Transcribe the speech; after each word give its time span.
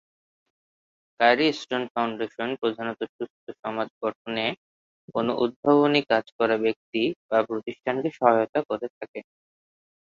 কারি 1.19 1.47
Stone 1.59 1.83
Foundation 1.93 2.49
প্রধানত 2.61 2.99
সুস্থ 3.11 3.35
সমাজ 3.61 3.87
গঠনে 4.01 4.45
কোনো 5.15 5.31
উদ্ভাবনী 5.43 6.01
কাজ 6.11 6.25
করা 6.37 6.55
ব্যক্তি 6.63 7.01
বা 7.29 7.37
প্রতিষ্ঠানকে 7.49 8.09
সহায়তা 8.17 8.59
করে 8.69 8.87
থাকে। 8.97 9.19